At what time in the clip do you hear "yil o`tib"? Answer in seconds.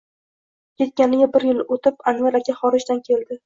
1.49-2.03